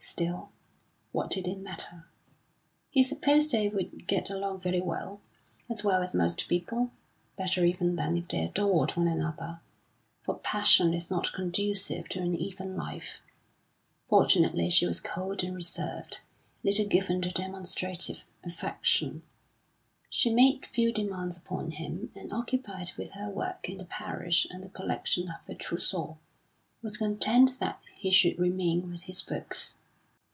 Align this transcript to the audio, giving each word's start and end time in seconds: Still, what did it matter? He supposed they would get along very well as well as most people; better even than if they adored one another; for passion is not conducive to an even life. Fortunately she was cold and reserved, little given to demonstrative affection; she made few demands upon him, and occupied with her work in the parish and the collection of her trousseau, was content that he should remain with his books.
Still, 0.00 0.48
what 1.12 1.28
did 1.30 1.46
it 1.46 1.58
matter? 1.60 2.08
He 2.90 3.02
supposed 3.04 3.52
they 3.52 3.68
would 3.68 4.06
get 4.08 4.30
along 4.30 4.60
very 4.62 4.80
well 4.80 5.20
as 5.70 5.84
well 5.84 6.02
as 6.02 6.12
most 6.14 6.48
people; 6.48 6.90
better 7.36 7.64
even 7.64 7.94
than 7.94 8.16
if 8.16 8.26
they 8.26 8.42
adored 8.42 8.92
one 8.92 9.06
another; 9.06 9.60
for 10.22 10.36
passion 10.38 10.92
is 10.94 11.08
not 11.10 11.32
conducive 11.32 12.08
to 12.08 12.20
an 12.20 12.34
even 12.34 12.74
life. 12.74 13.20
Fortunately 14.08 14.68
she 14.70 14.86
was 14.86 14.98
cold 15.00 15.44
and 15.44 15.54
reserved, 15.54 16.22
little 16.64 16.86
given 16.86 17.20
to 17.22 17.30
demonstrative 17.30 18.24
affection; 18.42 19.22
she 20.10 20.30
made 20.30 20.66
few 20.66 20.90
demands 20.92 21.36
upon 21.36 21.70
him, 21.72 22.10
and 22.16 22.32
occupied 22.32 22.90
with 22.96 23.12
her 23.12 23.28
work 23.28 23.68
in 23.68 23.76
the 23.78 23.84
parish 23.84 24.46
and 24.50 24.64
the 24.64 24.70
collection 24.70 25.28
of 25.28 25.44
her 25.46 25.54
trousseau, 25.54 26.18
was 26.82 26.96
content 26.96 27.58
that 27.60 27.80
he 27.96 28.10
should 28.10 28.36
remain 28.38 28.90
with 28.90 29.02
his 29.02 29.20
books. 29.22 29.74